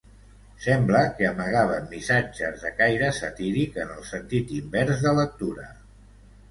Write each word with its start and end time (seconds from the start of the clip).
Sembla 0.61 1.01
que 1.19 1.27
amagaven 1.31 1.85
missatges 1.91 2.65
de 2.65 2.73
caire 2.81 3.11
satíric 3.21 3.79
en 3.85 3.93
el 3.99 4.05
sentit 4.15 4.59
invers 4.63 5.07
de 5.09 5.19
lectura. 5.25 5.71